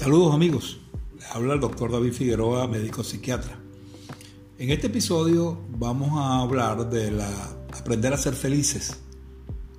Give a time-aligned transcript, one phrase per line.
[0.00, 0.78] Saludos amigos,
[1.30, 3.58] habla el doctor David Figueroa, médico psiquiatra.
[4.58, 7.28] En este episodio vamos a hablar de la
[7.78, 8.96] aprender a ser felices,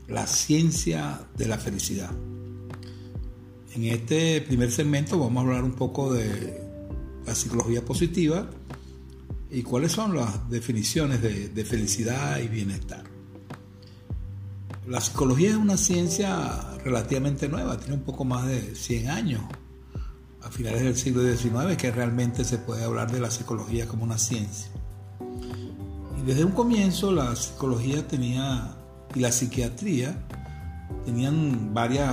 [0.08, 2.12] la ciencia de la felicidad.
[3.74, 6.62] En este primer segmento vamos a hablar un poco de
[7.26, 8.48] la psicología positiva
[9.50, 13.06] y cuáles son las definiciones de, de felicidad y bienestar.
[14.88, 19.42] La psicología es una ciencia relativamente nueva, tiene un poco más de 100 años
[20.44, 24.18] a finales del siglo XIX que realmente se puede hablar de la psicología como una
[24.18, 24.72] ciencia.
[26.20, 28.76] Y desde un comienzo la psicología tenía
[29.14, 30.18] y la psiquiatría
[31.06, 32.10] tenían varios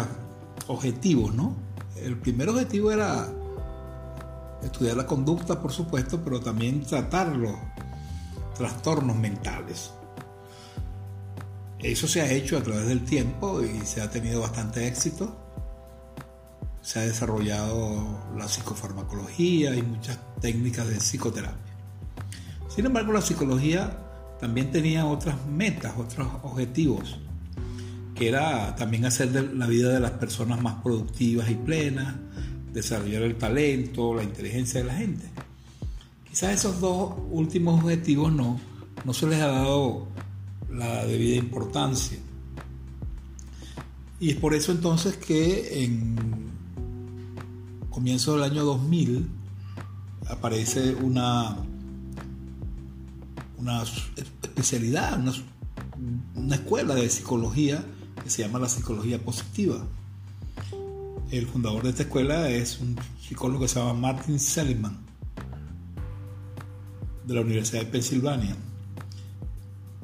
[0.67, 1.55] objetivos, ¿no?
[1.97, 3.29] El primer objetivo era
[4.63, 7.55] estudiar la conducta, por supuesto, pero también tratar los
[8.57, 9.93] trastornos mentales.
[11.79, 15.48] Eso se ha hecho a través del tiempo y se ha tenido bastante éxito
[16.89, 21.75] se ha desarrollado la psicofarmacología y muchas técnicas de psicoterapia.
[22.75, 23.95] Sin embargo, la psicología
[24.41, 27.19] también tenía otras metas, otros objetivos,
[28.15, 32.15] que era también hacer la vida de las personas más productivas y plenas,
[32.73, 35.27] desarrollar el talento, la inteligencia de la gente.
[36.27, 38.59] Quizás esos dos últimos objetivos no,
[39.05, 40.09] no se les ha dado
[40.73, 42.17] la debida importancia.
[44.21, 46.49] Y es por eso entonces que en
[47.99, 49.29] comienzo del año 2000
[50.29, 51.57] aparece una,
[53.57, 53.83] una
[54.15, 55.19] especialidad,
[56.37, 57.85] una, escuela de psicología
[58.23, 59.85] que se llama la psicología positiva.
[61.33, 64.97] El fundador de esta escuela es un psicólogo que se llama Martin Seligman
[67.27, 68.57] de la Universidad de Pensilvania.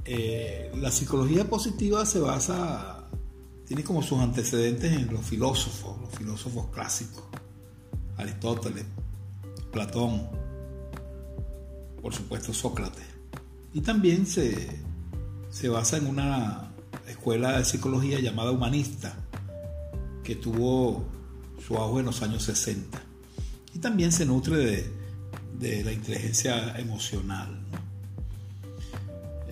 [0.04, 3.04] Eh, la psicología positiva se basa,
[3.68, 7.22] tiene como sus antecedentes en los filósofos, los filósofos clásicos.
[8.16, 8.84] Aristóteles,
[9.72, 10.28] Platón,
[12.00, 13.04] por supuesto Sócrates.
[13.72, 14.68] Y también se,
[15.50, 16.72] se basa en una
[17.08, 19.16] escuela de psicología llamada humanista,
[20.22, 21.04] que tuvo
[21.66, 23.00] su auge en los años 60.
[23.74, 24.92] Y también se nutre de,
[25.58, 27.60] de la inteligencia emocional.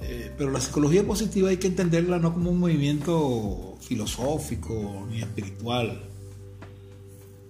[0.03, 6.03] Eh, pero la psicología positiva hay que entenderla no como un movimiento filosófico ni espiritual.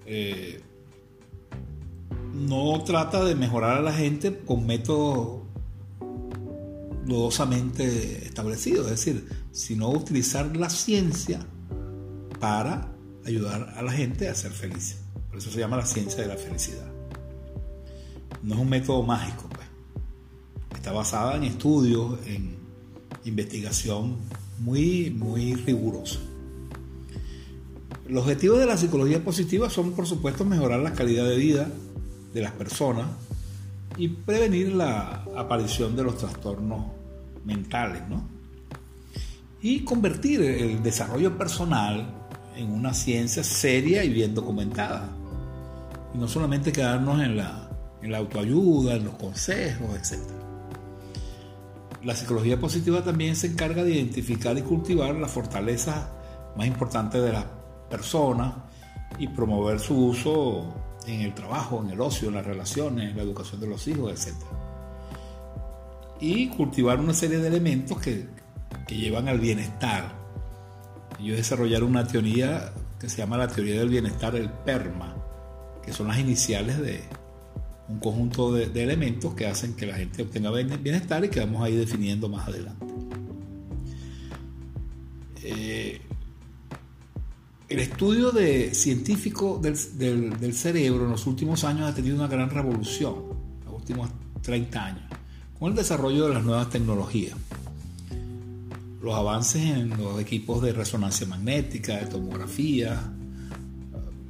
[0.06, 0.60] Eh,
[2.32, 5.42] no trata de mejorar a la gente con métodos
[7.04, 11.44] dudosamente establecidos, es decir, sino utilizar la ciencia
[12.40, 12.92] para
[13.24, 14.98] ayudar a la gente a ser feliz.
[15.28, 16.90] Por eso se llama la ciencia de la felicidad.
[18.42, 19.66] No es un método mágico, pues.
[20.74, 22.56] Está basada en estudios, en
[23.24, 24.16] investigación
[24.58, 26.18] muy, muy rigurosa.
[28.08, 31.68] Los objetivos de la psicología positiva son, por supuesto, mejorar la calidad de vida
[32.32, 33.08] de las personas
[33.96, 36.86] y prevenir la aparición de los trastornos
[37.44, 38.22] mentales, ¿no?
[39.60, 42.06] Y convertir el desarrollo personal
[42.56, 45.08] en una ciencia seria y bien documentada.
[46.14, 47.70] Y no solamente quedarnos en la,
[48.02, 50.20] en la autoayuda, en los consejos, etc.
[52.02, 56.08] La psicología positiva también se encarga de identificar y cultivar las fortalezas
[56.56, 57.44] más importantes de las
[57.88, 58.54] personas
[59.18, 60.74] y promover su uso
[61.06, 64.12] en el trabajo, en el ocio, en las relaciones, en la educación de los hijos,
[64.12, 64.36] etc.
[66.20, 68.26] Y cultivar una serie de elementos que,
[68.86, 70.12] que llevan al bienestar.
[71.18, 75.16] Ellos desarrollaron una teoría que se llama la teoría del bienestar, el PERMA,
[75.84, 77.02] que son las iniciales de
[77.88, 81.68] un conjunto de, elementos que hacen que la gente obtenga bienestar y que vamos a
[81.68, 82.86] ir definiendo más adelante.
[85.42, 86.00] Eh,
[87.72, 89.76] el estudio de científico del,
[90.54, 93.14] cerebro en los últimos años ha tenido una gran revolución,
[93.64, 94.10] los últimos
[94.42, 95.04] 30 años,
[95.58, 97.34] con el desarrollo de las nuevas tecnologías.
[99.02, 103.10] Los avances en los equipos de resonancia magnética, de tomografía,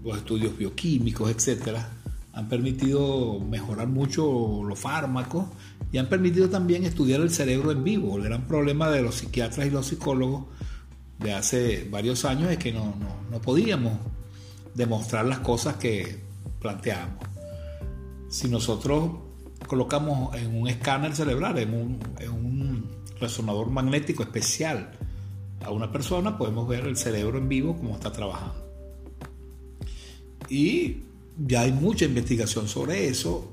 [0.05, 1.91] los estudios bioquímicos, etcétera,
[2.33, 5.47] han permitido mejorar mucho los fármacos
[5.91, 8.17] y han permitido también estudiar el cerebro en vivo.
[8.19, 10.44] El gran problema de los psiquiatras y los psicólogos
[11.22, 12.94] de hace varios años es que no,
[13.42, 13.98] podíamos
[14.74, 16.20] demostrar las cosas que
[16.60, 17.24] planteábamos.
[18.28, 19.10] Si nosotros
[19.66, 22.90] colocamos en un escáner cerebral, en un, en un
[23.20, 24.92] resonador magnético especial
[25.64, 28.54] a una persona, podemos ver el cerebro en vivo cómo está trabajando.
[30.48, 31.02] Y
[31.38, 33.52] ya hay mucha investigación sobre eso,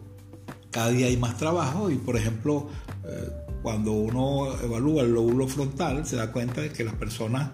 [0.71, 2.67] cada día hay más trabajo y por ejemplo,
[3.05, 7.51] eh, cuando uno evalúa el lóbulo frontal, se da cuenta de que las personas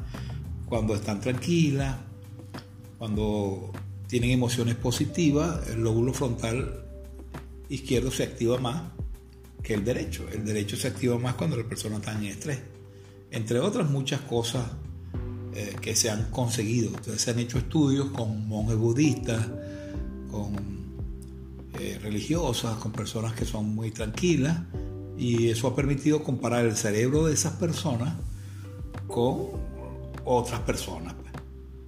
[0.66, 1.98] cuando están tranquilas,
[2.98, 3.72] cuando
[4.08, 6.86] tienen emociones positivas, el lóbulo frontal
[7.70, 8.84] izquierdo se activa más
[9.64, 10.28] que el derecho.
[10.32, 12.60] El derecho se activa más cuando la persona está en estrés.
[13.32, 14.64] Entre otras muchas cosas
[15.56, 16.90] eh, que se han conseguido.
[16.90, 19.48] Entonces se han hecho estudios con monjes budistas,
[20.32, 20.56] con
[21.80, 24.60] eh, religiosas, con personas que son muy tranquilas,
[25.18, 28.16] y eso ha permitido comparar el cerebro de esas personas
[29.08, 29.52] con
[30.26, 31.16] otras personas.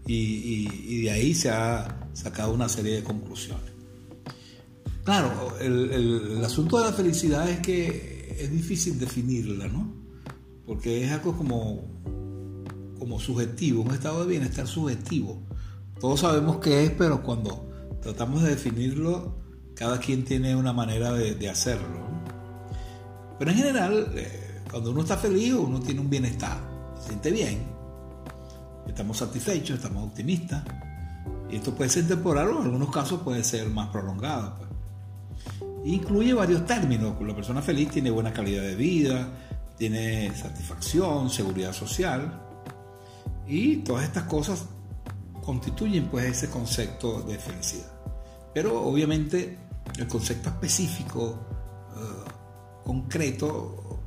[0.06, 3.72] Y, de ahí se ha sacado una serie de conclusiones.
[5.04, 9.94] Claro, el, asunto de la felicidad es que es difícil definirla, ¿no?
[10.66, 11.84] Porque es algo como,
[13.00, 15.42] como subjetivo, un estado de bienestar subjetivo.
[16.00, 17.70] Todos sabemos qué es, pero cuando
[18.02, 19.36] tratamos de definirlo,
[19.74, 22.08] cada quien tiene una manera de, hacerlo.
[23.38, 26.58] Pero en general, eh, cuando uno está feliz, uno tiene un bienestar,
[27.00, 27.60] se siente bien,
[28.88, 30.64] estamos satisfechos, estamos optimistas.
[31.50, 34.56] Y esto puede ser temporal o en algunos casos puede ser más prolongado.
[34.58, 34.68] Pues.
[35.86, 37.16] Incluye varios términos.
[37.22, 39.30] La persona feliz tiene buena calidad de vida,
[39.78, 42.42] tiene satisfacción, seguridad social.
[43.48, 44.66] Y todas estas cosas
[45.42, 47.92] constituyen pues ese concepto de felicidad.
[48.54, 49.58] Pero obviamente
[49.98, 51.40] el concepto específico,
[51.96, 52.30] eh,
[52.88, 54.00] concreto,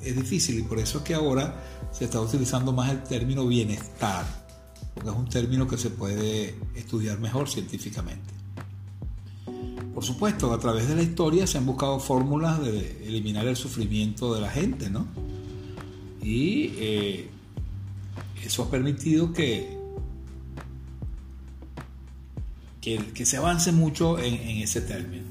[0.00, 4.24] es difícil y por eso es que ahora se está utilizando más el término bienestar,
[4.94, 8.32] porque es un término que se puede estudiar mejor científicamente.
[9.92, 14.32] Por supuesto, a través de la historia se han buscado fórmulas de eliminar el sufrimiento
[14.32, 15.08] de la gente, ¿no?
[16.22, 17.30] Y eh,
[18.44, 19.76] eso ha permitido que
[22.80, 25.26] que, se avance mucho en, ese término.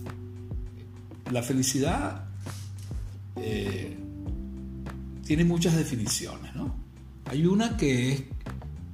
[1.31, 2.27] La felicidad
[3.41, 3.97] eh,
[5.25, 6.75] tiene muchas definiciones, ¿no?
[7.25, 8.23] Hay una que es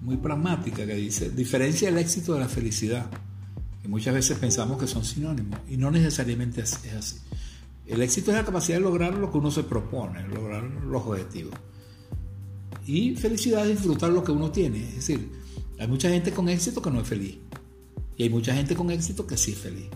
[0.02, 3.06] muy pragmática, que dice, diferencia el éxito de la felicidad,
[3.82, 7.18] que muchas veces pensamos que son sinónimos, y no necesariamente es, así.
[7.86, 11.54] El éxito es la capacidad de lograr lo que uno se propone, lograr los objetivos.
[12.86, 14.80] Y felicidad es disfrutar lo que uno tiene.
[14.90, 15.30] Es decir,
[15.80, 17.38] hay mucha gente con éxito que no es feliz.
[18.18, 19.88] Y hay mucha gente con éxito que sí es feliz.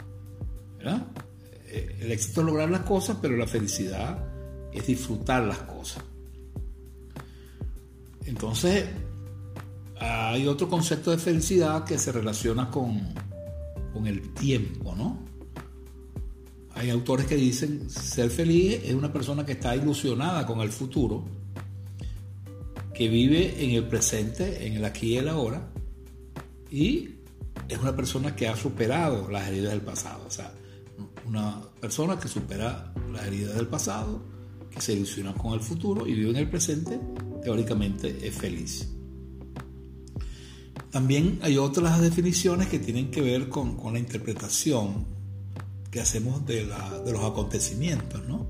[1.70, 4.37] Eh, el éxito es lograr las cosas, pero la felicidad
[4.78, 6.04] es disfrutar las cosas.
[8.26, 8.86] Entonces,
[10.00, 13.14] hay otro concepto de felicidad que se relaciona con,
[13.94, 15.26] con el tiempo, ¿no?
[16.76, 21.26] Hay autores que dicen ser feliz es una persona que está ilusionada con el futuro,
[22.94, 25.72] que vive en el presente, en el aquí y el ahora,
[26.70, 27.16] y
[27.68, 30.24] es una persona que ha superado las heridas del pasado.
[30.28, 30.54] O sea,
[31.26, 34.22] una persona que supera las heridas del pasado,
[34.80, 37.00] se ilusiona con el futuro y vive en el presente,
[37.42, 38.88] teóricamente es feliz.
[40.92, 45.06] También hay otras definiciones que tienen que ver con, la interpretación
[45.92, 48.48] que hacemos de, los acontecimientos, ¿no?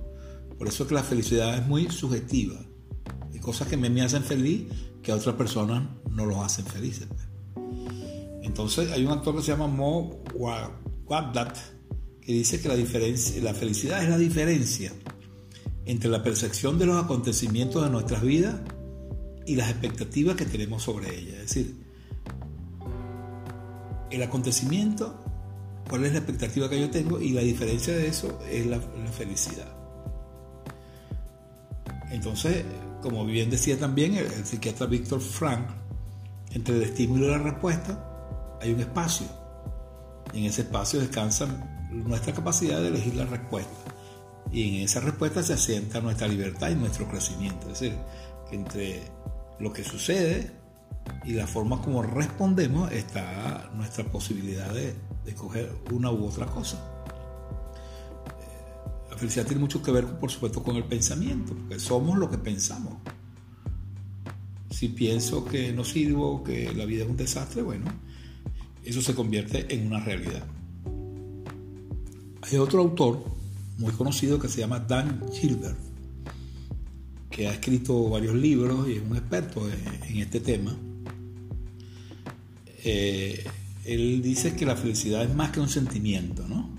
[0.57, 2.59] Por eso es que la felicidad es muy subjetiva.
[3.31, 4.63] Hay cosas que me, hacen feliz
[5.01, 7.07] que a otras personas no los hacen felices.
[8.43, 11.57] Entonces hay un actor que se llama Mo Wabdat
[12.21, 14.91] que dice que la, diferencia, la felicidad es la diferencia
[15.87, 18.55] entre la percepción de los acontecimientos de nuestras vidas
[19.45, 21.35] y las expectativas que tenemos sobre ellas.
[21.35, 21.75] Es decir,
[24.11, 25.17] el acontecimiento,
[25.89, 28.79] cuál es la expectativa que yo tengo y la diferencia de eso es la,
[29.17, 29.73] felicidad.
[32.11, 32.65] Entonces,
[33.01, 35.69] como bien decía también el, psiquiatra Víctor Frank,
[36.51, 39.25] entre el estímulo y la respuesta, hay un espacio.
[40.33, 41.47] Y en ese espacio descansa
[41.91, 43.96] nuestra capacidad de elegir la respuesta.
[44.51, 47.69] Y en esa respuesta se asienta nuestra libertad y nuestro crecimiento.
[47.71, 47.97] Es decir,
[48.49, 49.01] que entre
[49.59, 50.51] lo que sucede
[51.25, 56.77] y la forma como respondemos está nuestra posibilidad de, escoger una u otra cosa.
[58.27, 62.29] Eh, la felicidad tiene mucho que ver, por supuesto, con el pensamiento, porque somos lo
[62.29, 62.93] que pensamos.
[64.69, 67.85] Si pienso que no sirvo, que la vida es un desastre, bueno,
[68.83, 70.45] eso se convierte en una realidad.
[72.41, 73.36] Hay otro autor
[73.77, 75.77] muy conocido que se llama Dan Gilbert,
[77.29, 80.75] que ha escrito varios libros y es un experto en, este tema.
[82.83, 83.45] Eh,
[83.85, 86.75] él dice que la felicidad es más que un sentimiento, ¿no?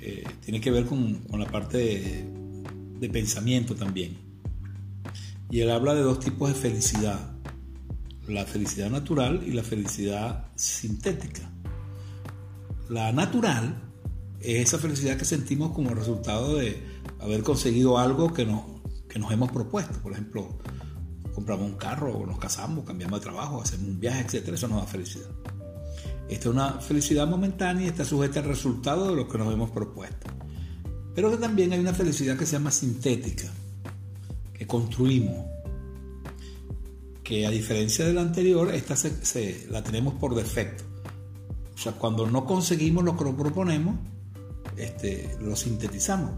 [0.00, 2.26] Eh, tiene que ver con, la parte
[2.98, 4.16] de pensamiento también.
[5.50, 7.36] Y él habla de dos tipos de felicidad,
[8.26, 11.50] la felicidad natural y la felicidad sintética.
[12.88, 13.85] La natural
[14.46, 16.80] esa felicidad que sentimos como resultado de
[17.18, 18.46] haber conseguido algo que,
[19.08, 20.00] que nos hemos propuesto.
[20.00, 20.58] Por ejemplo,
[21.34, 24.48] compramos un carro, nos casamos, cambiamos de trabajo, hacemos un viaje, etc.
[24.48, 25.28] Eso nos da felicidad.
[26.28, 29.70] Esta es una felicidad momentánea y está sujeta al resultado de lo que nos hemos
[29.70, 30.26] propuesto.
[31.14, 33.50] Pero que también hay una felicidad que se llama sintética,
[34.52, 35.46] que construimos,
[37.22, 40.84] que a diferencia de la anterior, esta se, la tenemos por defecto.
[41.74, 43.96] O sea, cuando no conseguimos lo que nos proponemos,
[44.76, 46.32] este, lo sintetizamos.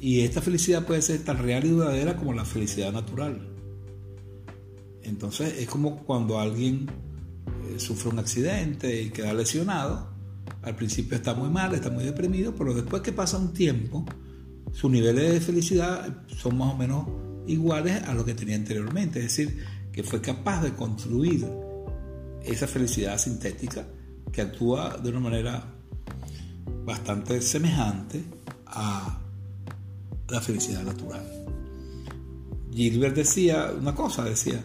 [0.00, 3.48] Y esta felicidad puede ser tan real y duradera como la felicidad natural.
[5.02, 6.88] Entonces es como cuando alguien
[7.68, 10.08] eh, sufre un accidente y queda lesionado.
[10.62, 14.04] Al principio está muy mal, está muy deprimido, pero después que pasa un tiempo,
[14.72, 17.06] sus niveles de felicidad son más o menos
[17.46, 19.18] iguales a lo que tenía anteriormente.
[19.18, 21.46] Es decir, que fue capaz de construir
[22.44, 23.86] esa felicidad sintética
[24.30, 25.77] que actúa de una manera
[26.88, 28.24] bastante semejante
[28.66, 29.20] a
[30.28, 31.22] la felicidad natural.
[32.72, 34.62] Gilbert decía una cosa, decía,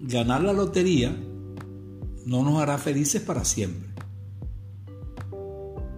[0.00, 1.14] ganar la lotería
[2.24, 3.88] no nos hará felices para siempre.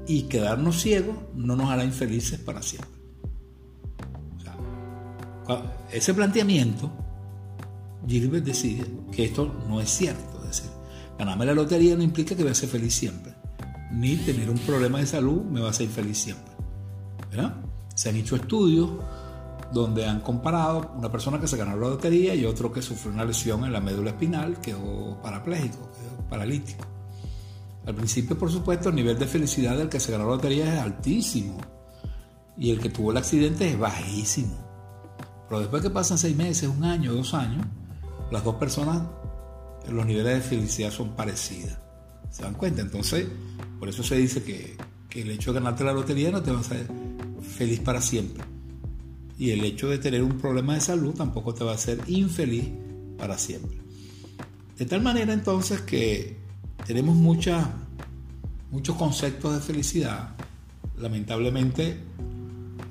[0.06, 3.00] Y quedarnos ciegos no nos hará infelices para siempre
[5.92, 6.90] ese planteamiento,
[8.06, 10.38] Gilbert decide que esto no es cierto.
[10.44, 10.70] Es decir,
[11.18, 13.29] ganarme la lotería no implica que voy a ser feliz siempre,
[13.90, 16.52] ni tener un problema de salud me va a hacer infeliz siempre.
[17.94, 18.90] Se han hecho estudios
[19.72, 23.24] donde han comparado una persona que se ganó la lotería y otro que sufrió una
[23.24, 26.84] lesión en la médula espinal, quedó parapléjico, quedó paralítico.
[27.86, 30.80] Al principio, por supuesto, el nivel de felicidad del que se ganó la lotería es
[30.80, 31.58] altísimo
[32.56, 34.56] y el que tuvo el accidente es bajísimo.
[35.48, 37.64] Pero después que pasan seis meses, un año, dos años,
[38.30, 39.02] las dos personas,
[39.88, 41.78] los niveles de felicidad son parecidas.
[42.30, 42.82] ¿Se dan cuenta?
[42.82, 43.26] Entonces,
[43.80, 44.76] por eso se dice que,
[45.18, 46.86] el hecho de ganarte la lotería no te va a hacer
[47.42, 48.44] feliz para siempre.
[49.36, 52.68] Y el hecho de tener un problema de salud tampoco te va a hacer infeliz
[53.18, 53.78] para siempre.
[54.78, 56.36] De tal manera entonces que
[56.86, 57.56] tenemos muchos
[58.96, 60.36] conceptos de felicidad.
[60.96, 61.98] Lamentablemente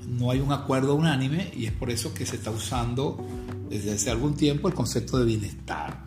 [0.10, 3.26] no hay un acuerdo unánime y es por eso que se está usando
[3.70, 6.04] desde hace algún tiempo el concepto de bienestar.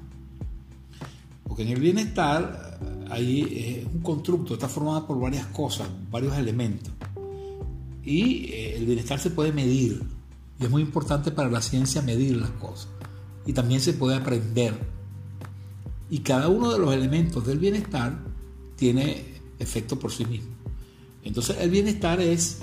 [1.44, 2.71] Porque en el bienestar
[3.10, 6.92] hay un constructo, está formado por varias cosas, varios elementos.
[8.04, 10.02] Y eh, el bienestar se puede medir.
[10.58, 12.88] Y es muy importante para la ciencia medir las cosas.
[13.46, 14.74] Y también se puede aprender.
[16.10, 18.18] Y cada uno de los elementos del bienestar
[18.76, 19.24] tiene
[19.58, 20.50] efecto por sí mismo.
[21.24, 22.58] Entonces el bienestar es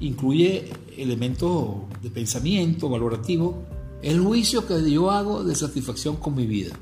[0.00, 3.64] incluye elementos de pensamiento, valorativo,
[4.02, 6.76] el juicio que yo hago de satisfacción con mi vida.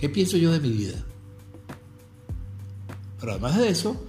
[0.00, 1.04] ¿Qué pienso yo de mi vida?
[3.18, 4.06] Pero además de eso,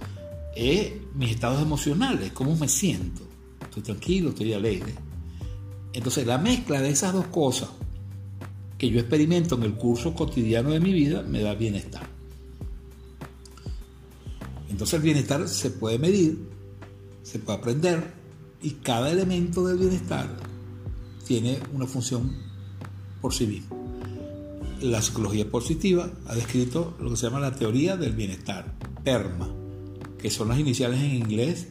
[0.56, 3.22] es mis estados emocionales, cómo me siento.
[3.60, 4.94] Estoy tranquilo, estoy alegre.
[5.92, 7.68] Entonces la mezcla de esas dos cosas
[8.78, 12.08] que yo experimento en el curso cotidiano de mi vida me da bienestar.
[14.70, 16.52] Entonces el bienestar se puede medir
[17.22, 18.12] se puede aprender
[18.62, 20.28] y cada elemento del bienestar
[21.26, 22.30] tiene una función
[23.20, 23.81] por sí mismo.
[24.82, 28.74] La psicología positiva ha descrito lo que se llama la teoría del bienestar,
[29.04, 29.48] PERMA,
[30.18, 31.68] que son las iniciales en inglés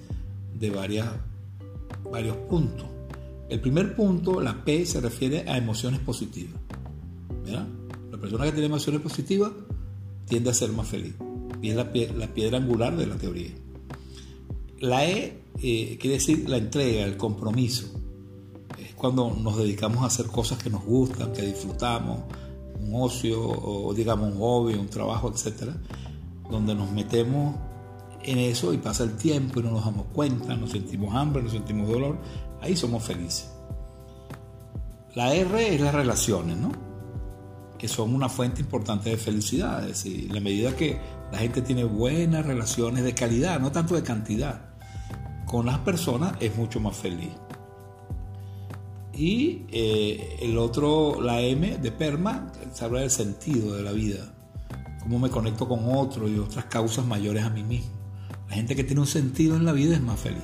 [0.58, 1.10] de varias,
[2.10, 2.86] varios puntos.
[3.50, 6.58] El primer punto, la P, se refiere a emociones positivas.
[7.46, 9.52] La persona que tiene emociones positivas
[10.26, 11.14] tiende a ser más feliz.
[11.62, 13.52] Y es la, piedra angular de la teoría.
[14.80, 17.88] La E eh, quiere decir la entrega, el compromiso.
[18.80, 22.22] Es cuando nos dedicamos a hacer cosas que nos gustan, que disfrutamos,
[22.82, 25.76] un ocio o digamos un hobby, un trabajo, etcétera,
[26.50, 27.56] donde nos metemos
[28.24, 31.54] en eso y pasa el tiempo y no nos damos cuenta, nos sentimos hambre, nos
[31.54, 32.18] sentimos dolor,
[32.62, 33.52] ahí somos felices.
[35.16, 36.72] La R es las relaciones, ¿no?
[37.78, 41.00] Que son una fuente importante de felicidad, es decir, la medida que
[41.32, 44.72] la gente tiene buenas relaciones de calidad, no tanto de cantidad
[45.52, 47.32] con las personas es mucho más feliz.
[49.22, 54.34] Y eh, el otro, la M de PERMA, se habla del sentido de la vida.
[55.04, 57.92] cómo me conecto con otro y otras causas mayores a mí mismo.
[58.50, 60.42] La gente que tiene un sentido en la vida es más feliz.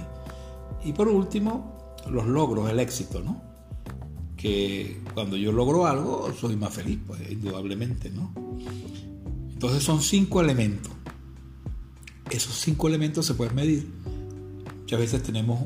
[0.86, 3.42] Y por último, los logros, el éxito, ¿no?
[4.36, 8.32] Que cuando yo logro algo, soy más feliz, pues indudablemente, ¿no?
[9.54, 10.92] Entonces son cinco elementos.
[12.30, 13.92] Esos cinco elementos se pueden medir.
[14.82, 15.62] Muchas veces tenemos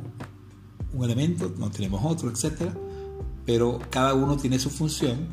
[0.94, 2.72] un elemento, no tenemos otro, etc.
[3.46, 5.28] Pero cada uno tiene su función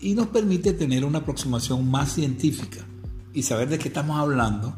[0.00, 2.84] y nos permite tener una aproximación más científica
[3.32, 4.74] y saber de qué estamos hablando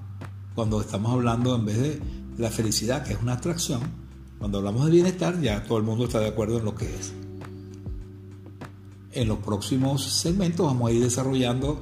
[0.54, 2.00] cuando estamos hablando en vez de
[2.38, 3.80] la felicidad, que es una abstracción,
[4.38, 7.12] cuando hablamos de bienestar ya todo el mundo está de acuerdo en lo que es.
[9.12, 11.80] En los próximos segmentos vamos a ir desarrollando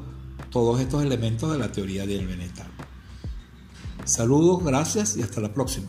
[0.50, 2.66] todos estos elementos de la teoría del bienestar.
[4.04, 5.88] Saludos, gracias y hasta la próxima.